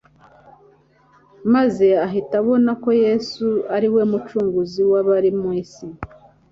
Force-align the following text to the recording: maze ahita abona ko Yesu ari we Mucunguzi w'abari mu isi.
maze 1.53 1.87
ahita 2.05 2.33
abona 2.41 2.71
ko 2.83 2.89
Yesu 3.03 3.47
ari 3.75 3.87
we 3.93 4.01
Mucunguzi 4.11 4.81
w'abari 4.91 5.29
mu 5.39 5.49
isi. 5.63 5.85